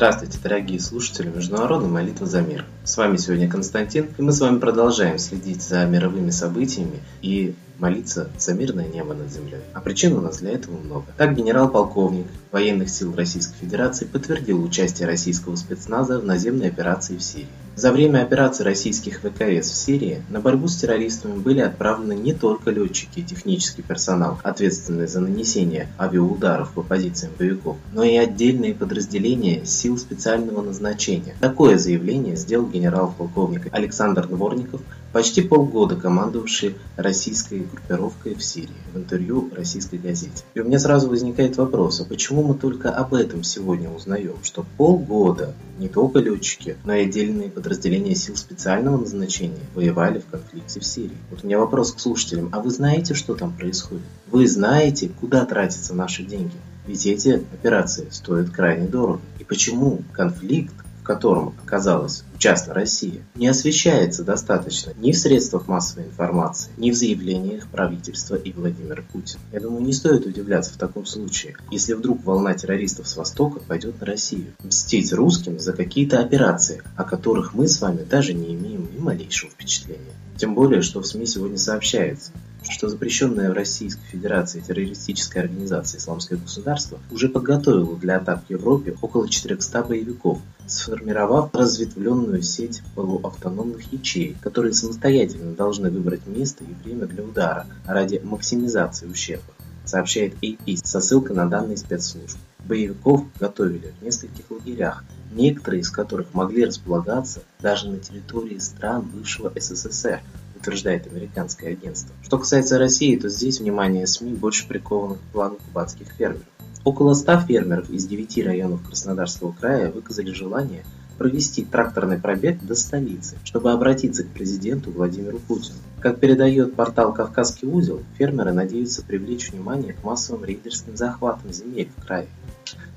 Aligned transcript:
Здравствуйте, 0.00 0.38
дорогие 0.42 0.80
слушатели 0.80 1.28
Международной 1.28 1.90
молитвы 1.90 2.24
за 2.24 2.40
мир. 2.40 2.64
С 2.84 2.96
вами 2.96 3.18
сегодня 3.18 3.50
Константин, 3.50 4.08
и 4.16 4.22
мы 4.22 4.32
с 4.32 4.40
вами 4.40 4.58
продолжаем 4.58 5.18
следить 5.18 5.60
за 5.60 5.84
мировыми 5.84 6.30
событиями 6.30 7.00
и 7.20 7.54
молиться 7.78 8.30
за 8.38 8.54
мирное 8.54 8.86
небо 8.86 9.12
над 9.12 9.30
землей. 9.30 9.60
А 9.74 9.82
причин 9.82 10.14
у 10.14 10.22
нас 10.22 10.38
для 10.38 10.52
этого 10.52 10.78
много. 10.78 11.04
Так 11.18 11.36
генерал-полковник 11.36 12.28
военных 12.52 12.90
сил 12.90 13.14
Российской 13.14 13.56
Федерации 13.56 14.04
подтвердил 14.04 14.62
участие 14.62 15.06
российского 15.06 15.56
спецназа 15.56 16.18
в 16.18 16.24
наземной 16.24 16.68
операции 16.68 17.16
в 17.16 17.22
Сирии. 17.22 17.48
За 17.76 17.92
время 17.92 18.22
операции 18.22 18.64
российских 18.64 19.20
ВКС 19.20 19.70
в 19.70 19.74
Сирии 19.74 20.22
на 20.28 20.40
борьбу 20.40 20.68
с 20.68 20.76
террористами 20.76 21.38
были 21.38 21.60
отправлены 21.60 22.12
не 22.12 22.34
только 22.34 22.70
летчики 22.70 23.20
и 23.20 23.22
технический 23.22 23.80
персонал, 23.80 24.38
ответственные 24.42 25.06
за 25.06 25.20
нанесение 25.20 25.88
авиаударов 25.98 26.72
по 26.72 26.82
позициям 26.82 27.32
боевиков, 27.38 27.78
но 27.94 28.02
и 28.02 28.16
отдельные 28.16 28.74
подразделения 28.74 29.64
сил 29.64 29.96
специального 29.96 30.60
назначения. 30.62 31.34
Такое 31.40 31.78
заявление 31.78 32.36
сделал 32.36 32.66
генерал-полковник 32.66 33.68
Александр 33.72 34.26
Дворников, 34.26 34.82
почти 35.12 35.40
полгода 35.40 35.96
командовавший 35.96 36.76
российской 36.96 37.60
группировкой 37.60 38.34
в 38.34 38.44
Сирии, 38.44 38.68
в 38.92 38.98
интервью 38.98 39.48
российской 39.56 39.96
газете. 39.96 40.44
И 40.54 40.60
у 40.60 40.64
меня 40.64 40.78
сразу 40.78 41.08
возникает 41.08 41.56
вопрос, 41.56 42.00
а 42.00 42.04
почему 42.04 42.39
мы 42.42 42.54
только 42.54 42.90
об 42.90 43.14
этом 43.14 43.42
сегодня 43.42 43.90
узнаем, 43.90 44.36
что 44.42 44.64
полгода 44.76 45.54
не 45.78 45.88
только 45.88 46.18
летчики, 46.18 46.76
но 46.84 46.94
и 46.94 47.04
отдельные 47.04 47.48
подразделения 47.48 48.14
сил 48.14 48.36
специального 48.36 48.98
назначения 48.98 49.60
воевали 49.74 50.18
в 50.18 50.26
конфликте 50.26 50.80
в 50.80 50.84
Сирии. 50.84 51.16
Вот 51.30 51.42
у 51.42 51.46
меня 51.46 51.58
вопрос 51.58 51.92
к 51.92 52.00
слушателям, 52.00 52.50
а 52.52 52.60
вы 52.60 52.70
знаете, 52.70 53.14
что 53.14 53.34
там 53.34 53.52
происходит? 53.52 54.04
Вы 54.30 54.46
знаете, 54.46 55.08
куда 55.08 55.44
тратятся 55.46 55.94
наши 55.94 56.22
деньги? 56.22 56.56
Ведь 56.86 57.06
эти 57.06 57.44
операции 57.52 58.08
стоят 58.10 58.50
крайне 58.50 58.88
дорого. 58.88 59.20
И 59.38 59.44
почему 59.44 60.02
конфликт 60.12 60.74
котором 61.10 61.56
оказалась 61.64 62.22
участна 62.36 62.72
Россия, 62.72 63.20
не 63.34 63.48
освещается 63.48 64.22
достаточно 64.22 64.92
ни 64.96 65.10
в 65.10 65.18
средствах 65.18 65.66
массовой 65.66 66.04
информации, 66.06 66.70
ни 66.76 66.92
в 66.92 66.94
заявлениях 66.94 67.66
правительства 67.66 68.36
и 68.36 68.52
Владимира 68.52 69.02
Путина. 69.02 69.42
Я 69.52 69.58
думаю, 69.58 69.82
не 69.82 69.92
стоит 69.92 70.24
удивляться 70.24 70.72
в 70.72 70.76
таком 70.76 71.06
случае, 71.06 71.56
если 71.72 71.94
вдруг 71.94 72.24
волна 72.24 72.54
террористов 72.54 73.08
с 73.08 73.16
Востока 73.16 73.58
пойдет 73.58 74.00
на 74.00 74.06
Россию. 74.06 74.52
Мстить 74.62 75.12
русским 75.12 75.58
за 75.58 75.72
какие-то 75.72 76.20
операции, 76.20 76.80
о 76.94 77.02
которых 77.02 77.54
мы 77.54 77.66
с 77.66 77.80
вами 77.80 78.04
даже 78.08 78.32
не 78.32 78.54
имеем 78.54 78.88
ни 78.94 79.00
малейшего 79.00 79.50
впечатления. 79.50 80.14
Тем 80.36 80.54
более, 80.54 80.80
что 80.80 81.00
в 81.00 81.06
СМИ 81.08 81.26
сегодня 81.26 81.58
сообщается, 81.58 82.30
что 82.68 82.88
запрещенная 82.88 83.50
в 83.50 83.54
Российской 83.54 84.06
Федерации 84.06 84.60
террористическая 84.60 85.42
организация 85.42 85.98
«Исламское 85.98 86.38
государство» 86.38 86.98
уже 87.10 87.28
подготовила 87.28 87.96
для 87.96 88.16
атак 88.18 88.44
в 88.46 88.50
Европе 88.50 88.96
около 89.02 89.28
400 89.28 89.82
боевиков, 89.82 90.38
сформировав 90.70 91.54
разветвленную 91.54 92.42
сеть 92.42 92.82
полуавтономных 92.94 93.92
ячеек, 93.92 94.40
которые 94.40 94.72
самостоятельно 94.72 95.52
должны 95.52 95.90
выбрать 95.90 96.26
место 96.26 96.64
и 96.64 96.74
время 96.84 97.06
для 97.06 97.24
удара 97.24 97.66
ради 97.86 98.20
максимизации 98.22 99.06
ущерба, 99.06 99.52
сообщает 99.84 100.34
AP 100.42 100.78
со 100.84 101.00
ссылкой 101.00 101.36
на 101.36 101.48
данные 101.48 101.76
спецслужб. 101.76 102.38
Боевиков 102.64 103.24
готовили 103.38 103.92
в 103.98 104.04
нескольких 104.04 104.50
лагерях, 104.50 105.04
некоторые 105.32 105.80
из 105.80 105.90
которых 105.90 106.32
могли 106.34 106.66
располагаться 106.66 107.42
даже 107.60 107.90
на 107.90 107.98
территории 107.98 108.58
стран 108.58 109.02
бывшего 109.02 109.52
СССР, 109.54 110.20
утверждает 110.56 111.06
американское 111.06 111.72
агентство. 111.72 112.14
Что 112.22 112.38
касается 112.38 112.78
России, 112.78 113.16
то 113.16 113.28
здесь 113.28 113.60
внимание 113.60 114.06
СМИ 114.06 114.34
больше 114.34 114.68
приковано 114.68 115.16
к 115.16 115.32
плану 115.32 115.56
кубанских 115.56 116.08
фермеров. 116.12 116.44
Около 116.82 117.12
100 117.12 117.40
фермеров 117.40 117.90
из 117.90 118.06
9 118.06 118.44
районов 118.44 118.82
Краснодарского 118.86 119.52
края 119.52 119.90
выказали 119.90 120.32
желание 120.32 120.84
провести 121.18 121.62
тракторный 121.62 122.16
пробег 122.16 122.62
до 122.62 122.74
столицы, 122.74 123.36
чтобы 123.44 123.70
обратиться 123.72 124.24
к 124.24 124.28
президенту 124.28 124.90
Владимиру 124.90 125.38
Путину. 125.38 125.76
Как 126.00 126.18
передает 126.18 126.74
портал 126.74 127.12
«Кавказский 127.12 127.68
узел», 127.68 128.02
фермеры 128.16 128.52
надеются 128.52 129.04
привлечь 129.04 129.52
внимание 129.52 129.92
к 129.92 130.02
массовым 130.02 130.46
рейдерским 130.46 130.96
захватам 130.96 131.52
земель 131.52 131.90
в 131.94 132.02
крае. 132.02 132.28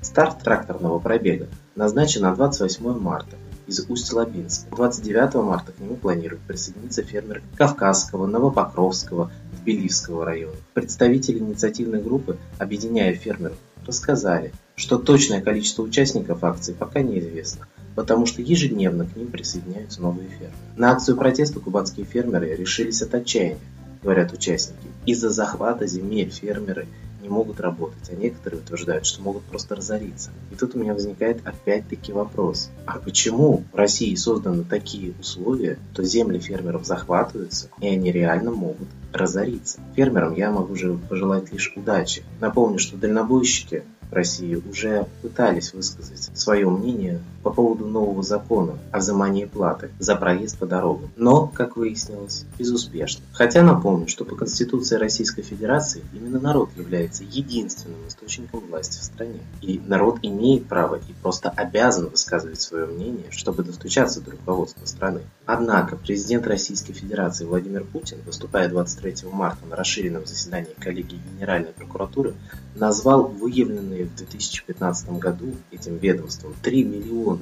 Старт 0.00 0.42
тракторного 0.42 0.98
пробега 0.98 1.48
назначен 1.76 2.22
на 2.22 2.34
28 2.34 2.98
марта 2.98 3.36
из 3.66 3.84
Усть-Лабинска. 3.86 4.74
29 4.74 5.34
марта 5.44 5.72
к 5.72 5.78
нему 5.78 5.96
планируют 5.96 6.42
присоединиться 6.44 7.02
фермеры 7.02 7.42
Кавказского, 7.56 8.26
Новопокровского, 8.26 9.30
Тбилисского 9.60 10.24
района. 10.24 10.56
Представители 10.72 11.38
инициативной 11.38 12.00
группы 12.00 12.38
«Объединяя 12.58 13.12
фермеров» 13.12 13.58
рассказали, 13.86 14.52
что 14.76 14.98
точное 14.98 15.40
количество 15.40 15.82
участников 15.82 16.42
акции 16.44 16.72
пока 16.72 17.00
неизвестно, 17.02 17.66
потому 17.94 18.26
что 18.26 18.42
ежедневно 18.42 19.06
к 19.06 19.16
ним 19.16 19.28
присоединяются 19.28 20.02
новые 20.02 20.28
фермеры. 20.28 20.52
На 20.76 20.90
акцию 20.90 21.16
протеста 21.16 21.60
кубанские 21.60 22.06
фермеры 22.06 22.54
решились 22.54 23.02
от 23.02 23.14
отчаяния, 23.14 23.58
говорят 24.02 24.32
участники. 24.32 24.88
Из-за 25.06 25.30
захвата 25.30 25.86
земель 25.86 26.30
фермеры 26.30 26.86
не 27.24 27.30
могут 27.30 27.58
работать, 27.60 28.08
а 28.10 28.14
некоторые 28.14 28.60
утверждают, 28.60 29.06
что 29.06 29.22
могут 29.22 29.42
просто 29.44 29.74
разориться. 29.74 30.30
И 30.52 30.54
тут 30.54 30.76
у 30.76 30.78
меня 30.78 30.94
возникает 30.94 31.44
опять-таки 31.44 32.12
вопрос, 32.12 32.70
а 32.86 32.98
почему 32.98 33.64
в 33.72 33.76
России 33.76 34.14
созданы 34.14 34.62
такие 34.62 35.14
условия, 35.18 35.78
то 35.94 36.04
земли 36.04 36.38
фермеров 36.38 36.86
захватываются, 36.86 37.68
и 37.80 37.88
они 37.88 38.12
реально 38.12 38.52
могут 38.52 38.88
разориться? 39.12 39.80
Фермерам 39.96 40.34
я 40.34 40.50
могу 40.50 40.76
же 40.76 40.98
пожелать 41.08 41.50
лишь 41.52 41.72
удачи. 41.74 42.22
Напомню, 42.40 42.78
что 42.78 42.96
дальнобойщики 42.96 43.84
России 44.14 44.54
уже 44.54 45.06
пытались 45.20 45.74
высказать 45.74 46.30
свое 46.34 46.70
мнение 46.70 47.20
по 47.44 47.52
поводу 47.52 47.86
нового 47.86 48.22
закона 48.22 48.78
о 48.90 48.98
взимании 48.98 49.44
платы 49.44 49.90
за 49.98 50.16
проезд 50.16 50.58
по 50.58 50.66
дорогам. 50.66 51.10
Но, 51.14 51.46
как 51.46 51.76
выяснилось, 51.76 52.46
безуспешно. 52.58 53.22
Хотя 53.32 53.62
напомню, 53.62 54.08
что 54.08 54.24
по 54.24 54.34
Конституции 54.34 54.96
Российской 54.96 55.42
Федерации 55.42 56.02
именно 56.14 56.40
народ 56.40 56.70
является 56.76 57.22
единственным 57.22 58.08
источником 58.08 58.60
власти 58.60 58.98
в 58.98 59.04
стране. 59.04 59.40
И 59.60 59.80
народ 59.86 60.20
имеет 60.22 60.66
право 60.66 60.96
и 60.96 61.12
просто 61.22 61.50
обязан 61.50 62.08
высказывать 62.08 62.62
свое 62.62 62.86
мнение, 62.86 63.26
чтобы 63.30 63.62
достучаться 63.62 64.22
до 64.22 64.30
руководства 64.30 64.86
страны. 64.86 65.20
Однако 65.44 65.96
президент 65.96 66.46
Российской 66.46 66.94
Федерации 66.94 67.44
Владимир 67.44 67.84
Путин, 67.84 68.18
выступая 68.24 68.70
23 68.70 69.28
марта 69.30 69.66
на 69.66 69.76
расширенном 69.76 70.24
заседании 70.24 70.74
коллегии 70.80 71.20
Генеральной 71.34 71.72
прокуратуры, 71.72 72.34
назвал 72.74 73.24
выявленные 73.24 74.06
в 74.06 74.16
2015 74.16 75.18
году 75.18 75.52
этим 75.70 75.98
ведомством 75.98 76.54
3 76.62 76.84
миллиона 76.84 77.33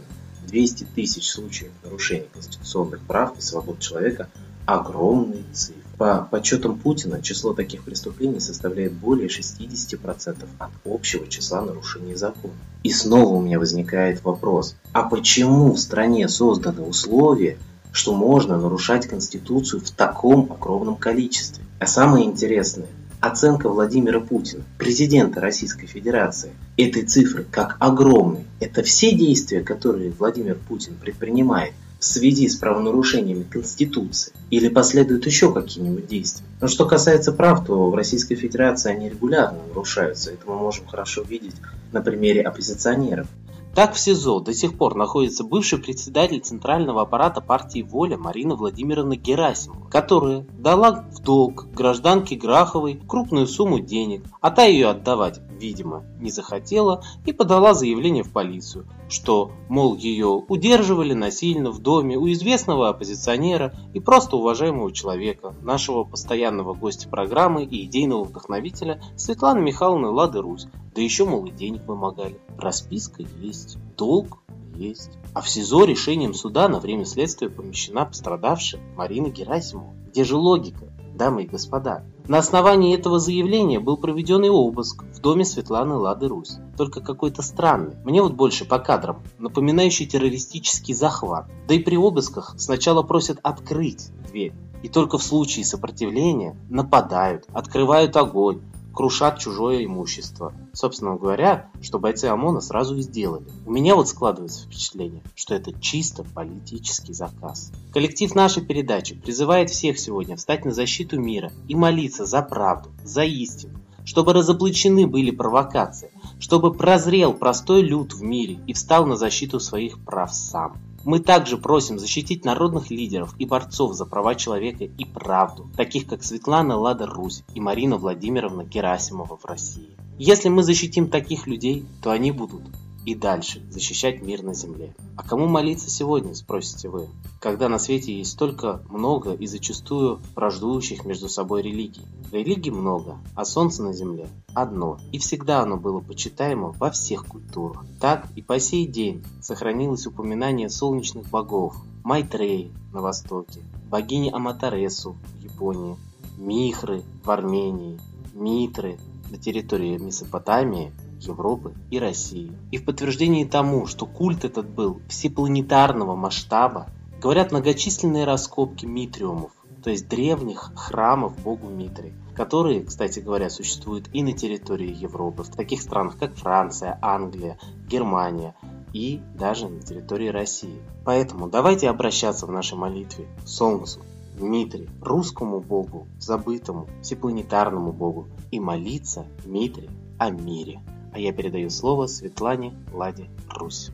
200 0.47 0.87
тысяч 0.95 1.31
случаев 1.31 1.73
нарушений 1.83 2.29
конституционных 2.33 3.01
прав 3.01 3.39
и 3.39 3.41
свобод 3.41 3.79
человека 3.81 4.29
огромной 4.67 5.45
цифры. 5.53 5.83
По 5.99 6.27
подсчетам 6.31 6.79
Путина, 6.79 7.23
число 7.23 7.53
таких 7.53 7.85
преступлений 7.85 8.41
составляет 8.41 8.93
более 8.93 9.29
60% 9.29 10.47
от 10.59 10.71
общего 10.85 11.29
числа 11.29 11.63
нарушений 11.63 12.15
закона. 12.15 12.55
И 12.83 12.91
снова 12.91 13.35
у 13.35 13.41
меня 13.41 13.59
возникает 13.59 14.25
вопрос, 14.25 14.77
а 14.93 15.05
почему 15.05 15.73
в 15.73 15.79
стране 15.79 16.29
созданы 16.29 16.83
условия, 16.83 17.59
что 17.93 18.15
можно 18.15 18.59
нарушать 18.59 19.07
Конституцию 19.07 19.81
в 19.81 19.91
таком 19.91 20.51
огромном 20.51 20.97
количестве? 20.97 21.65
А 21.79 21.87
самое 21.87 22.25
интересное, 22.25 22.89
оценка 23.23 23.69
Владимира 23.69 24.21
Путина, 24.21 24.65
президента 24.79 25.41
Российской 25.41 25.87
Федерации, 25.87 26.51
этой 26.77 27.03
цифры 27.03 27.47
как 27.49 27.77
огромной, 27.79 28.45
это 28.61 28.83
все 28.83 29.13
действия, 29.13 29.61
которые 29.63 30.11
Владимир 30.11 30.57
Путин 30.57 30.95
предпринимает 31.01 31.73
в 32.01 32.05
связи 32.05 32.49
с 32.49 32.57
правонарушениями 32.57 33.45
Конституции 33.45 34.33
или 34.51 34.69
последуют 34.69 35.25
еще 35.25 35.53
какие-нибудь 35.55 36.09
действия. 36.09 36.45
Но 36.61 36.67
что 36.67 36.85
касается 36.85 37.31
прав, 37.31 37.65
то 37.65 37.91
в 37.91 37.95
Российской 37.95 38.35
Федерации 38.35 38.91
они 38.91 39.09
регулярно 39.09 39.61
нарушаются. 39.69 40.33
Это 40.33 40.43
мы 40.49 40.57
можем 40.57 40.85
хорошо 40.89 41.23
видеть 41.23 41.55
на 41.93 42.01
примере 42.01 42.43
оппозиционеров. 42.43 43.29
Так 43.75 43.95
в 43.95 43.99
СИЗО 43.99 44.41
до 44.41 44.53
сих 44.53 44.77
пор 44.77 44.97
находится 44.97 45.45
бывший 45.45 45.79
председатель 45.79 46.41
Центрального 46.41 47.01
аппарата 47.01 47.41
партии 47.41 47.81
«Воля» 47.81 48.19
Марина 48.19 48.55
Владимировна 48.55 49.17
Герасимова, 49.17 49.89
которая 49.89 50.47
дала 50.59 51.07
в 51.11 51.21
долг 51.21 51.69
гражданке 51.73 52.37
Граховой 52.37 53.01
крупную 53.09 53.47
сумму 53.47 53.81
денег, 53.81 54.25
а 54.43 54.51
та 54.51 54.65
ее 54.65 54.91
отдавать, 54.91 55.41
видимо, 55.63 56.05
не 56.21 56.31
захотела 56.31 57.03
и 57.25 57.33
подала 57.33 57.73
заявление 57.73 58.25
в 58.25 58.33
полицию, 58.33 58.87
что, 59.09 59.53
мол, 59.69 59.97
ее 59.97 60.27
удерживали 60.27 61.15
насильно 61.15 61.71
в 61.71 61.79
доме 61.79 62.19
у 62.19 62.31
известного 62.33 62.89
оппозиционера 62.89 63.73
и 63.95 64.01
просто 64.01 64.37
уважаемого 64.37 64.93
человека, 64.93 65.55
нашего 65.63 66.05
постоянного 66.05 66.75
гостя 66.75 67.09
программы 67.09 67.65
и 67.65 67.85
идейного 67.87 68.25
вдохновителя 68.25 69.01
Светланы 69.17 69.61
Михайловны 69.61 70.09
Лады 70.09 70.41
Русь, 70.41 70.67
да 70.95 71.01
еще, 71.01 71.25
мол, 71.25 71.47
и 71.47 71.51
денег 71.51 71.87
вымогали. 71.87 72.39
Расписка 72.59 73.23
есть, 73.41 73.79
долг 73.97 74.39
есть. 74.75 75.13
А 75.33 75.41
в 75.41 75.49
СИЗО 75.49 75.85
решением 75.85 76.35
суда 76.35 76.69
на 76.69 76.81
время 76.81 77.05
следствия 77.05 77.49
помещена 77.49 78.05
пострадавшая 78.05 78.83
Марина 78.97 79.29
Герасимова. 79.29 79.95
Где 80.11 80.25
же 80.25 80.37
логика? 80.37 80.93
Дамы 81.23 81.45
и 81.45 81.47
господа. 81.47 82.03
На 82.27 82.39
основании 82.39 82.97
этого 82.97 83.21
заявления 83.21 83.79
был 83.79 83.97
проведен 83.97 84.43
и 84.45 84.49
обыск 84.49 85.05
в 85.05 85.21
доме 85.21 85.45
Светланы 85.45 85.95
Лады 85.95 86.27
Русь. 86.27 86.57
Только 86.77 87.01
какой-то 87.01 87.43
странный. 87.43 87.95
Мне 88.05 88.23
вот 88.23 88.35
больше 88.35 88.65
по 88.65 88.81
кадрам, 88.81 89.23
напоминающий 89.39 90.07
террористический 90.07 90.95
захват. 90.95 91.47
Да 91.69 91.75
и 91.75 91.79
при 91.79 91.97
обысках 91.97 92.55
сначала 92.59 93.05
просят 93.05 93.39
открыть 93.45 94.11
дверь. 94.29 94.53
И 94.83 94.89
только 94.89 95.17
в 95.17 95.23
случае 95.23 95.65
сопротивления 95.65 96.57
нападают, 96.69 97.45
открывают 97.53 98.17
огонь, 98.17 98.61
крушат 98.93 99.39
чужое 99.39 99.85
имущество. 99.85 100.53
Собственно 100.73 101.17
говоря, 101.17 101.71
что 101.81 101.99
бойцы 101.99 102.27
ОМОНа 102.27 102.61
сразу 102.61 102.97
и 102.97 103.03
сделали. 103.03 103.47
У 103.67 103.71
меня 103.71 103.97
вот 103.97 104.09
складывается 104.09 104.65
впечатление, 104.65 105.23
что 105.35 105.55
это 105.55 105.73
чисто 105.81 106.25
политический 106.25 107.13
заказ. 107.13 107.73
Коллектив 107.93 108.35
нашей 108.35 108.65
передачи 108.65 109.15
призывает 109.15 109.71
всех 109.71 109.99
сегодня 109.99 110.37
встать 110.37 110.65
на 110.65 110.73
защиту 110.73 111.19
мира 111.21 111.53
и 111.69 111.75
молиться 111.75 112.25
за 112.25 112.43
правду, 112.43 112.91
за 113.05 113.25
истину, 113.25 113.79
чтобы 114.05 114.33
разоблачены 114.33 115.07
были 115.07 115.31
провокации, 115.31 116.11
чтобы 116.39 116.73
прозрел 116.73 117.33
простой 117.33 117.83
люд 117.83 118.13
в 118.13 118.23
мире 118.23 118.61
и 118.67 118.73
встал 118.73 119.07
на 119.07 119.17
защиту 119.17 119.61
своих 119.61 120.05
прав 120.05 120.35
сам. 120.35 120.77
Мы 121.05 121.19
также 121.19 121.59
просим 121.59 121.99
защитить 121.99 122.45
народных 122.45 122.91
лидеров 122.91 123.35
и 123.39 123.45
борцов 123.45 123.95
за 123.95 124.07
права 124.07 124.37
человека 124.37 124.85
и 124.85 125.05
правду, 125.05 125.69
таких 125.77 126.07
как 126.07 126.23
Светлана 126.23 126.77
Лада 126.77 127.07
Русь 127.07 127.43
и 127.55 127.61
Марина 127.61 127.97
Владимировна 127.97 128.63
Герасимова 128.63 129.37
в 129.37 129.45
России. 129.45 129.97
Если 130.19 130.49
мы 130.49 130.63
защитим 130.63 131.09
таких 131.09 131.49
людей, 131.49 131.85
то 132.03 132.13
они 132.13 132.31
будут 132.31 132.63
и 133.05 133.15
дальше 133.15 133.63
защищать 133.71 134.23
мир 134.23 134.43
на 134.43 134.55
земле. 134.55 134.95
А 135.17 135.23
кому 135.23 135.47
молиться 135.47 135.91
сегодня, 135.91 136.35
спросите 136.35 136.89
вы, 136.89 137.09
когда 137.41 137.69
на 137.69 137.79
свете 137.79 138.17
есть 138.17 138.33
столько 138.33 138.83
много 138.89 139.33
и 139.35 139.47
зачастую 139.47 140.21
враждующих 140.35 141.05
между 141.05 141.29
собой 141.29 141.63
религий. 141.63 142.07
Религий 142.31 142.71
много, 142.71 143.19
а 143.35 143.45
солнце 143.45 143.83
на 143.83 143.93
земле 143.93 144.29
одно, 144.55 144.99
и 145.11 145.19
всегда 145.19 145.61
оно 145.61 145.77
было 145.77 146.01
почитаемо 146.01 146.73
во 146.73 146.91
всех 146.91 147.27
культурах. 147.27 147.85
Так 148.01 148.29
и 148.37 148.43
по 148.43 148.59
сей 148.59 148.87
день 148.87 149.25
сохранилось 149.41 150.07
упоминание 150.07 150.69
солнечных 150.69 151.29
богов, 151.29 151.77
Майтреи 152.05 152.73
на 152.93 153.01
востоке, 153.01 153.63
богини 153.89 154.31
Аматаресу 154.33 155.17
в 155.39 155.43
Японии, 155.43 155.97
Михры 156.37 157.03
в 157.25 157.31
Армении, 157.31 158.01
Митры 158.35 158.99
на 159.31 159.39
территории 159.39 159.99
Месопотамии 159.99 160.93
Европы 161.27 161.75
и 161.91 161.99
России. 161.99 162.53
И 162.71 162.79
в 162.79 162.85
подтверждении 162.85 163.45
тому, 163.45 163.87
что 163.87 164.07
культ 164.07 164.45
этот 164.45 164.69
был 164.69 165.01
всепланетарного 165.09 166.17
масштаба, 166.17 166.89
говорят 167.21 167.53
многочисленные 167.53 168.25
раскопки 168.25 168.85
митриумов, 168.85 169.53
то 169.83 169.91
есть 169.91 170.09
древних 170.09 170.73
храмов 170.77 171.39
богу 171.43 171.69
Митре, 171.69 172.15
которые, 172.35 172.83
кстати 172.83 173.21
говоря, 173.21 173.51
существуют 173.51 174.09
и 174.13 174.23
на 174.23 174.33
территории 174.33 174.93
Европы, 174.93 175.43
в 175.43 175.51
таких 175.51 175.83
странах, 175.83 176.19
как 176.19 176.35
Франция, 176.35 176.99
Англия, 177.03 177.59
Германия 177.89 178.55
и 178.93 179.21
даже 179.35 179.69
на 179.69 179.81
территории 179.81 180.29
России. 180.29 180.83
Поэтому 181.05 181.49
давайте 181.49 181.89
обращаться 181.89 182.47
в 182.47 182.53
нашей 182.53 182.79
молитве 182.79 183.27
к 183.45 183.49
Солнцу, 183.49 184.01
Митре, 184.39 184.89
русскому 185.01 185.61
богу, 185.61 186.09
забытому, 186.19 186.89
всепланетарному 187.03 187.93
богу, 187.93 188.29
и 188.51 188.61
молиться 188.61 189.27
Митре 189.45 189.89
о 190.19 190.31
мире. 190.31 190.81
А 191.13 191.19
я 191.19 191.33
передаю 191.33 191.71
слово 191.71 192.07
Светлане 192.07 192.75
Ладе 192.93 193.29
Русь. 193.49 193.91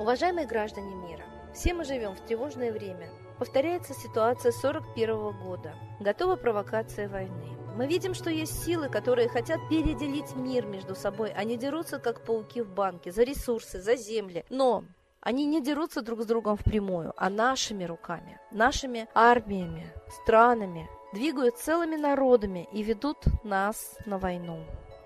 Уважаемые 0.00 0.46
граждане 0.46 0.94
мира, 0.94 1.24
все 1.52 1.74
мы 1.74 1.84
живем 1.84 2.14
в 2.14 2.20
тревожное 2.22 2.72
время. 2.72 3.10
Повторяется 3.38 3.92
ситуация 3.92 4.50
41 4.50 5.38
года. 5.42 5.74
Готова 6.00 6.36
провокация 6.36 7.06
войны. 7.06 7.54
Мы 7.76 7.86
видим, 7.86 8.14
что 8.14 8.30
есть 8.30 8.64
силы, 8.64 8.88
которые 8.88 9.28
хотят 9.28 9.60
переделить 9.68 10.34
мир 10.34 10.64
между 10.64 10.94
собой. 10.94 11.30
Они 11.32 11.58
дерутся, 11.58 11.98
как 11.98 12.24
пауки 12.24 12.62
в 12.62 12.72
банке, 12.72 13.12
за 13.12 13.24
ресурсы, 13.24 13.82
за 13.82 13.94
земли. 13.96 14.46
Но 14.48 14.84
они 15.20 15.44
не 15.44 15.60
дерутся 15.60 16.00
друг 16.00 16.22
с 16.22 16.26
другом 16.26 16.56
впрямую, 16.56 17.12
а 17.18 17.28
нашими 17.28 17.84
руками, 17.84 18.40
нашими 18.50 19.06
армиями, 19.12 19.92
странами, 20.22 20.88
двигают 21.12 21.58
целыми 21.58 21.96
народами 21.96 22.66
и 22.72 22.82
ведут 22.82 23.18
нас 23.44 23.98
на 24.06 24.16
войну. 24.16 24.64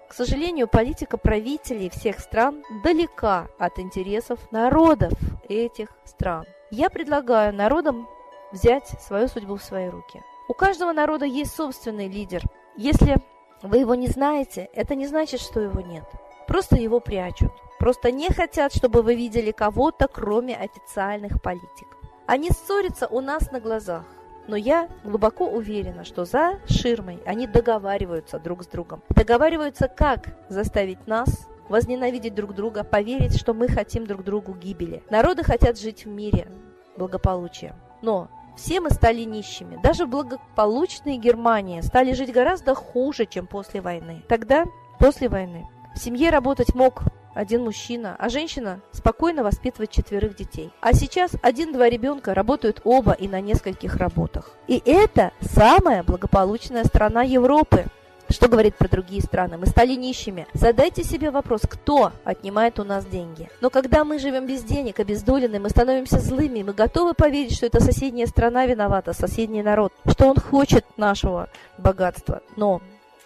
К 0.08 0.12
сожалению, 0.12 0.68
политика 0.68 1.16
правителей 1.16 1.90
всех 1.90 2.20
стран 2.20 2.62
далека 2.84 3.48
от 3.58 3.78
интересов 3.78 4.38
народов 4.52 5.12
этих 5.48 5.88
стран. 6.04 6.44
Я 6.70 6.90
предлагаю 6.90 7.54
народам 7.54 8.08
взять 8.52 8.88
свою 9.00 9.28
судьбу 9.28 9.56
в 9.56 9.62
свои 9.62 9.88
руки. 9.88 10.22
У 10.48 10.52
каждого 10.52 10.92
народа 10.92 11.24
есть 11.24 11.54
собственный 11.54 12.08
лидер. 12.08 12.42
Если 12.76 13.16
вы 13.62 13.78
его 13.78 13.94
не 13.94 14.08
знаете, 14.08 14.68
это 14.74 14.94
не 14.94 15.06
значит, 15.06 15.40
что 15.40 15.60
его 15.60 15.80
нет. 15.80 16.04
Просто 16.46 16.76
его 16.76 17.00
прячут. 17.00 17.52
Просто 17.78 18.10
не 18.10 18.28
хотят, 18.30 18.74
чтобы 18.74 19.02
вы 19.02 19.14
видели 19.14 19.52
кого-то, 19.52 20.06
кроме 20.06 20.56
официальных 20.56 21.42
политиков. 21.42 21.98
Они 22.26 22.50
ссорятся 22.50 23.06
у 23.06 23.20
нас 23.20 23.50
на 23.50 23.60
глазах. 23.60 24.04
Но 24.46 24.56
я 24.56 24.88
глубоко 25.04 25.48
уверена, 25.48 26.04
что 26.04 26.24
за 26.24 26.58
ширмой 26.66 27.20
они 27.26 27.46
договариваются 27.46 28.38
друг 28.38 28.62
с 28.62 28.66
другом. 28.66 29.02
Договариваются, 29.10 29.88
как 29.88 30.36
заставить 30.48 31.06
нас 31.06 31.48
возненавидеть 31.68 32.34
друг 32.34 32.54
друга, 32.54 32.84
поверить, 32.84 33.38
что 33.38 33.54
мы 33.54 33.68
хотим 33.68 34.06
друг 34.06 34.22
другу 34.22 34.54
гибели. 34.54 35.02
Народы 35.10 35.42
хотят 35.44 35.78
жить 35.78 36.04
в 36.04 36.08
мире, 36.08 36.48
благополучия. 36.96 37.74
Но 38.02 38.28
все 38.56 38.80
мы 38.80 38.90
стали 38.90 39.22
нищими. 39.22 39.80
Даже 39.82 40.06
в 40.06 40.10
благополучной 40.10 41.16
Германии 41.16 41.80
стали 41.80 42.12
жить 42.12 42.32
гораздо 42.32 42.74
хуже, 42.74 43.26
чем 43.26 43.46
после 43.46 43.80
войны. 43.80 44.22
Тогда, 44.28 44.64
после 44.98 45.28
войны, 45.28 45.66
в 45.94 45.98
семье 45.98 46.30
работать 46.30 46.74
мог 46.74 47.02
один 47.34 47.64
мужчина, 47.64 48.16
а 48.18 48.28
женщина 48.28 48.80
спокойно 48.92 49.42
воспитывает 49.42 49.90
четверых 49.90 50.36
детей. 50.36 50.70
А 50.80 50.92
сейчас 50.92 51.32
один-два 51.42 51.88
ребенка 51.88 52.34
работают 52.34 52.80
оба 52.84 53.12
и 53.12 53.28
на 53.28 53.40
нескольких 53.40 53.96
работах. 53.96 54.52
И 54.66 54.82
это 54.84 55.32
самая 55.40 56.02
благополучная 56.02 56.84
страна 56.84 57.22
Европы. 57.22 57.86
Что 58.30 58.48
говорит 58.48 58.76
про 58.76 58.88
другие 58.88 59.20
страны? 59.20 59.58
Мы 59.58 59.66
стали 59.66 59.94
нищими. 59.94 60.46
Задайте 60.54 61.04
себе 61.04 61.30
вопрос, 61.30 61.62
кто 61.68 62.12
отнимает 62.24 62.80
у 62.80 62.84
нас 62.84 63.04
деньги. 63.04 63.50
Но 63.60 63.68
когда 63.68 64.02
мы 64.04 64.18
живем 64.18 64.46
без 64.46 64.64
денег, 64.64 64.98
обездолены, 64.98 65.60
мы 65.60 65.68
становимся 65.68 66.18
злыми, 66.20 66.62
мы 66.62 66.72
готовы 66.72 67.12
поверить, 67.12 67.54
что 67.54 67.66
это 67.66 67.80
соседняя 67.80 68.26
страна 68.26 68.64
виновата, 68.64 69.12
соседний 69.12 69.62
народ, 69.62 69.92
что 70.10 70.26
он 70.26 70.36
хочет 70.36 70.86
нашего 70.96 71.48
богатства. 71.76 72.40
Но 72.56 72.80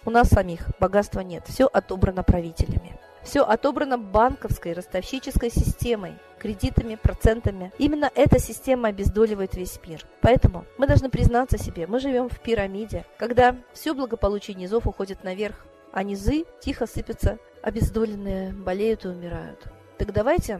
у 0.05 0.11
нас 0.11 0.27
самих 0.27 0.67
богатства 0.79 1.21
нет. 1.21 1.43
Все 1.47 1.65
отобрано 1.65 2.23
правителями. 2.23 2.99
Все 3.29 3.43
отобрано 3.43 3.99
банковской 3.99 4.73
ростовщической 4.73 5.51
системой, 5.51 6.15
кредитами, 6.39 6.95
процентами. 6.95 7.71
Именно 7.77 8.09
эта 8.15 8.39
система 8.39 8.87
обездоливает 8.87 9.53
весь 9.53 9.79
мир. 9.85 10.03
Поэтому 10.21 10.65
мы 10.79 10.87
должны 10.87 11.11
признаться 11.11 11.59
себе, 11.59 11.85
мы 11.85 11.99
живем 11.99 12.27
в 12.27 12.39
пирамиде, 12.39 13.05
когда 13.19 13.55
все 13.71 13.93
благополучие 13.93 14.55
низов 14.55 14.87
уходит 14.87 15.23
наверх, 15.23 15.67
а 15.91 16.01
низы 16.01 16.45
тихо 16.59 16.87
сыпятся, 16.87 17.37
обездоленные 17.61 18.51
болеют 18.51 19.05
и 19.05 19.09
умирают. 19.09 19.63
Так 19.99 20.11
давайте 20.11 20.59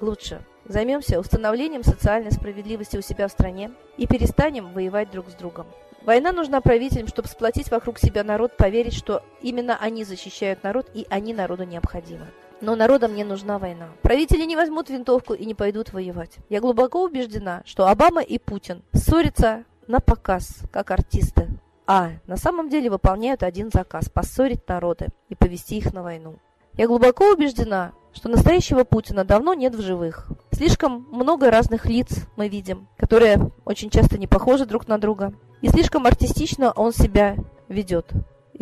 лучше 0.00 0.44
займемся 0.64 1.20
установлением 1.20 1.84
социальной 1.84 2.32
справедливости 2.32 2.96
у 2.96 3.00
себя 3.00 3.28
в 3.28 3.30
стране 3.30 3.70
и 3.96 4.08
перестанем 4.08 4.72
воевать 4.72 5.12
друг 5.12 5.30
с 5.30 5.34
другом. 5.34 5.68
Война 6.04 6.32
нужна 6.32 6.60
правителям, 6.60 7.06
чтобы 7.06 7.28
сплотить 7.28 7.70
вокруг 7.70 7.98
себя 7.98 8.24
народ, 8.24 8.56
поверить, 8.56 8.94
что 8.94 9.22
именно 9.40 9.78
они 9.80 10.02
защищают 10.04 10.64
народ 10.64 10.90
и 10.94 11.06
они 11.08 11.32
народу 11.32 11.62
необходимы. 11.62 12.26
Но 12.60 12.74
народам 12.74 13.14
не 13.14 13.22
нужна 13.22 13.58
война. 13.58 13.88
Правители 14.02 14.44
не 14.44 14.56
возьмут 14.56 14.90
винтовку 14.90 15.34
и 15.34 15.44
не 15.44 15.54
пойдут 15.54 15.92
воевать. 15.92 16.38
Я 16.48 16.60
глубоко 16.60 17.02
убеждена, 17.04 17.62
что 17.64 17.86
Обама 17.86 18.20
и 18.20 18.38
Путин 18.38 18.82
ссорятся 18.92 19.64
на 19.86 20.00
показ, 20.00 20.62
как 20.72 20.90
артисты. 20.90 21.48
А 21.86 22.10
на 22.26 22.36
самом 22.36 22.68
деле 22.68 22.90
выполняют 22.90 23.42
один 23.42 23.70
заказ– 23.72 24.08
поссорить 24.12 24.66
народы 24.68 25.08
и 25.28 25.34
повести 25.34 25.78
их 25.78 25.92
на 25.92 26.02
войну. 26.02 26.36
Я 26.74 26.86
глубоко 26.86 27.30
убеждена, 27.30 27.92
что 28.12 28.28
настоящего 28.28 28.84
Путина 28.84 29.24
давно 29.24 29.54
нет 29.54 29.74
в 29.74 29.82
живых. 29.82 30.28
Слишком 30.52 31.06
много 31.10 31.50
разных 31.50 31.86
лиц 31.86 32.26
мы 32.36 32.48
видим, 32.48 32.88
которые 32.96 33.50
очень 33.64 33.90
часто 33.90 34.18
не 34.18 34.26
похожи 34.26 34.66
друг 34.66 34.88
на 34.88 34.98
друга. 34.98 35.32
И 35.62 35.68
слишком 35.68 36.06
артистично 36.06 36.72
он 36.72 36.92
себя 36.92 37.36
ведет. 37.68 38.12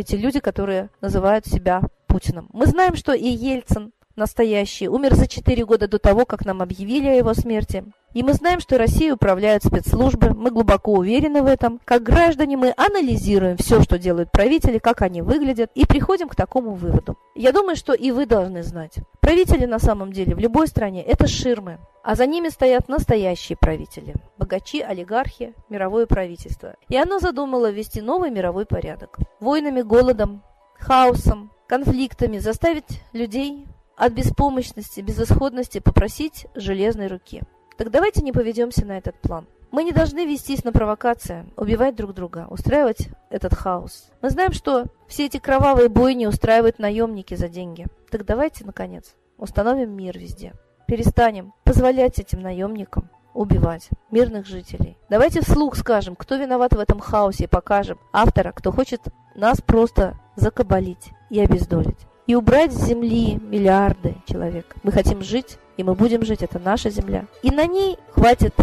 эти 0.00 0.16
люди, 0.16 0.40
которые 0.40 0.90
называют 1.00 1.47
себя 1.47 1.83
Путиным. 2.07 2.49
Мы 2.52 2.66
знаем, 2.66 2.97
что 2.97 3.12
и 3.12 3.28
Ельцин 3.28 3.92
настоящий 4.16 4.88
умер 4.88 5.14
за 5.14 5.26
4 5.26 5.64
года 5.64 5.88
до 5.88 5.99
того, 5.99 6.25
как 6.25 6.45
нам 6.45 6.62
объявили 6.62 7.09
о 7.09 7.14
его 7.14 7.35
смерти. 7.35 7.85
И 8.12 8.24
мы 8.24 8.32
знаем, 8.32 8.58
что 8.58 8.76
Россией 8.76 9.12
управляют 9.12 9.62
спецслужбы, 9.62 10.34
мы 10.34 10.50
глубоко 10.50 10.92
уверены 10.94 11.42
в 11.42 11.46
этом. 11.46 11.80
Как 11.84 12.02
граждане 12.02 12.56
мы 12.56 12.74
анализируем 12.76 13.56
все, 13.56 13.82
что 13.82 13.98
делают 13.98 14.32
правители, 14.32 14.78
как 14.78 15.02
они 15.02 15.22
выглядят, 15.22 15.70
и 15.76 15.86
приходим 15.86 16.28
к 16.28 16.34
такому 16.34 16.74
выводу. 16.74 17.16
Я 17.36 17.52
думаю, 17.52 17.76
что 17.76 17.92
и 17.92 18.10
вы 18.10 18.26
должны 18.26 18.64
знать. 18.64 18.96
Правители 19.20 19.64
на 19.64 19.78
самом 19.78 20.12
деле 20.12 20.34
в 20.34 20.40
любой 20.40 20.66
стране– 20.66 21.04
это 21.06 21.28
ширмы, 21.28 21.78
а 22.02 22.16
за 22.16 22.26
ними 22.26 22.48
стоят 22.48 22.88
настоящие 22.88 23.56
правители– 23.56 24.14
богачи, 24.38 24.80
олигархи, 24.80 25.54
мировое 25.68 26.06
правительство. 26.06 26.74
И 26.88 26.96
оно 26.96 27.20
задумало 27.20 27.70
ввести 27.70 28.00
новый 28.00 28.30
мировой 28.30 28.66
порядок. 28.66 29.18
Войнами, 29.38 29.82
голодом, 29.82 30.42
хаосом, 30.78 31.52
конфликтами 31.68 32.38
заставить 32.38 33.02
людей 33.12 33.68
от 33.96 34.12
беспомощности, 34.14 35.00
безысходности 35.00 35.78
попросить 35.78 36.46
железной 36.56 37.06
руки. 37.06 37.42
Так 37.80 37.90
давайте 37.90 38.20
не 38.20 38.30
поведемся 38.30 38.84
на 38.84 38.99
этот 38.99 39.16
план. 39.20 39.46
Мы 39.70 39.84
не 39.84 39.92
должны 39.92 40.26
вестись 40.26 40.64
на 40.64 40.70
провокации, 40.70 41.46
убивать 41.56 41.96
друг 41.96 42.12
друга, 42.12 42.46
устраивать 42.50 43.08
этот 43.30 43.54
хаос. 43.54 44.10
Мы 44.20 44.28
знаем, 44.28 44.52
что 44.52 44.84
все 45.08 45.25
эти 45.25 45.38
кровавые 45.38 45.88
бойни 45.88 46.26
устраивают 46.26 46.78
наемники 46.78 47.32
за 47.37 47.49
деньги. 47.49 47.87
Так 48.10 48.26
давайте, 48.26 48.66
наконец, 48.66 49.14
установим 49.38 49.96
мир 49.96 50.18
везде. 50.18 50.52
Перестанем 50.87 51.54
позволять 51.64 52.18
этим 52.18 52.42
наемникам 52.42 53.08
убивать 53.32 53.88
мирных 54.10 54.44
жителей. 54.44 54.99
Давайте 55.08 55.40
вслух 55.40 55.75
скажем, 55.75 56.16
кто 56.16 56.37
виноват 56.37 56.75
в 56.75 56.78
этом 56.78 57.00
хаосе, 57.00 57.44
и 57.44 57.46
покажем 57.46 57.99
автора, 58.12 58.52
кто 58.52 58.72
хочет 58.72 59.00
нас 59.34 59.62
просто 59.62 60.18
закабалить 60.37 61.12
и 61.30 61.40
обездолить. 61.40 62.06
И 62.26 62.34
убрать 62.34 62.75
с 62.75 62.84
земли 62.84 63.37
миллиарды 63.37 64.16
человек. 64.26 64.76
Мы 64.82 64.92
хотим 64.92 65.22
жить 65.22 65.56
и 65.80 65.82
мы 65.82 65.94
будем 65.94 66.26
жить, 66.26 66.42
это 66.42 66.58
наша 66.58 66.90
земля. 66.90 67.25
И 67.42 67.50
на 67.50 67.64
ней 67.64 67.96
хватит 68.10 68.54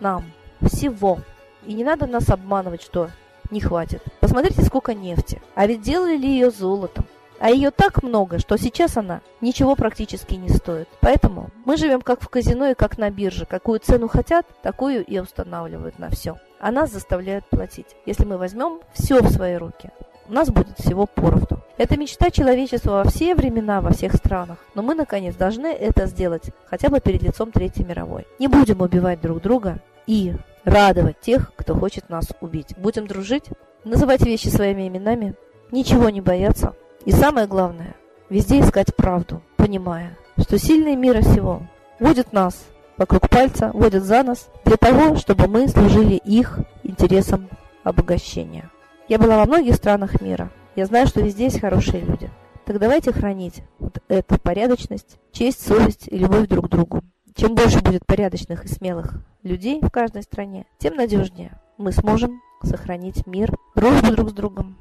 нам 0.00 0.24
всего. 0.60 1.20
И 1.64 1.72
не 1.72 1.84
надо 1.84 2.08
нас 2.08 2.28
обманывать, 2.30 2.82
что 2.82 3.10
не 3.52 3.60
хватит. 3.60 4.02
Посмотрите, 4.18 4.60
сколько 4.62 4.92
нефти. 4.92 5.40
А 5.54 5.68
ведь 5.68 5.82
делали 5.82 6.16
ли 6.16 6.28
ее 6.28 6.50
золотом? 6.50 7.04
А 7.38 7.48
ее 7.48 7.70
так 7.70 8.02
много, 8.02 8.40
что 8.40 8.56
сейчас 8.56 8.96
она 8.96 9.20
ничего 9.40 9.76
практически 9.76 10.34
не 10.34 10.48
стоит. 10.48 10.88
Поэтому 11.00 11.50
мы 11.64 11.76
живем 11.76 12.00
как 12.00 12.20
в 12.20 12.28
казино 12.28 12.66
и 12.66 12.74
как 12.74 12.98
на 12.98 13.08
бирже. 13.08 13.46
Какую 13.46 13.78
цену 13.78 14.08
хотят, 14.08 14.44
такую 14.60 15.04
и 15.04 15.20
устанавливают 15.20 16.00
на 16.00 16.10
все. 16.10 16.38
А 16.58 16.72
нас 16.72 16.90
заставляют 16.90 17.48
платить. 17.48 17.94
Если 18.04 18.24
мы 18.24 18.36
возьмем 18.36 18.80
все 18.94 19.22
в 19.22 19.30
свои 19.30 19.54
руки, 19.54 19.90
у 20.28 20.32
нас 20.32 20.50
будет 20.50 20.78
всего 20.78 21.06
поровну. 21.06 21.60
Это 21.76 21.98
мечта 21.98 22.30
человечества 22.30 23.02
во 23.02 23.04
все 23.04 23.34
времена, 23.34 23.80
во 23.80 23.90
всех 23.90 24.14
странах. 24.14 24.58
Но 24.74 24.82
мы, 24.82 24.94
наконец, 24.94 25.34
должны 25.34 25.66
это 25.66 26.06
сделать, 26.06 26.50
хотя 26.66 26.88
бы 26.88 27.00
перед 27.00 27.22
лицом 27.22 27.50
Третьей 27.50 27.84
мировой. 27.84 28.26
Не 28.38 28.48
будем 28.48 28.80
убивать 28.80 29.20
друг 29.20 29.42
друга 29.42 29.78
и 30.06 30.34
радовать 30.64 31.20
тех, 31.20 31.52
кто 31.56 31.74
хочет 31.74 32.08
нас 32.08 32.28
убить. 32.40 32.74
Будем 32.76 33.06
дружить, 33.06 33.44
называть 33.84 34.22
вещи 34.22 34.48
своими 34.48 34.88
именами, 34.88 35.34
ничего 35.70 36.10
не 36.10 36.20
бояться. 36.20 36.74
И 37.04 37.12
самое 37.12 37.46
главное, 37.46 37.94
везде 38.30 38.60
искать 38.60 38.94
правду, 38.96 39.42
понимая, 39.56 40.16
что 40.38 40.58
сильные 40.58 40.96
мира 40.96 41.22
сего 41.22 41.62
водят 42.00 42.32
нас 42.32 42.64
вокруг 42.96 43.28
пальца, 43.28 43.70
водят 43.74 44.04
за 44.04 44.22
нас 44.22 44.48
для 44.64 44.76
того, 44.76 45.16
чтобы 45.16 45.48
мы 45.48 45.68
служили 45.68 46.14
их 46.14 46.60
интересам 46.82 47.48
обогащения. 47.82 48.70
Я 49.06 49.18
была 49.18 49.36
во 49.36 49.44
многих 49.44 49.74
странах 49.74 50.22
мира. 50.22 50.50
Я 50.76 50.86
знаю, 50.86 51.06
что 51.06 51.20
везде 51.20 51.44
есть 51.44 51.60
хорошие 51.60 52.00
люди. 52.00 52.30
Так 52.64 52.78
давайте 52.78 53.12
хранить 53.12 53.62
вот 53.78 53.98
эту 54.08 54.40
порядочность, 54.40 55.18
честь, 55.30 55.60
совесть 55.60 56.08
и 56.08 56.16
любовь 56.16 56.48
друг 56.48 56.66
к 56.66 56.70
другу. 56.70 57.02
Чем 57.34 57.54
больше 57.54 57.80
будет 57.80 58.06
порядочных 58.06 58.64
и 58.64 58.68
смелых 58.68 59.16
людей 59.42 59.80
в 59.82 59.90
каждой 59.90 60.22
стране, 60.22 60.66
тем 60.78 60.94
надежнее 60.94 61.60
мы 61.76 61.92
сможем 61.92 62.40
сохранить 62.62 63.26
мир, 63.26 63.54
дружбу 63.74 64.10
друг 64.12 64.30
с 64.30 64.32
другом 64.32 64.78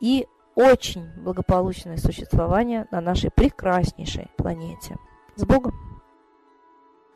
и 0.00 0.26
очень 0.54 1.06
благополучное 1.18 1.98
существование 1.98 2.86
на 2.90 3.02
нашей 3.02 3.30
прекраснейшей 3.30 4.30
планете. 4.38 4.96
С 5.34 5.44
Богом! 5.44 5.74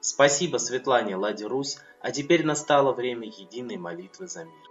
Спасибо 0.00 0.58
Светлане 0.58 1.16
Ладе 1.16 1.46
Русь, 1.46 1.78
а 2.02 2.10
теперь 2.10 2.44
настало 2.44 2.92
время 2.92 3.28
единой 3.28 3.78
молитвы 3.78 4.28
за 4.28 4.44
мир. 4.44 4.70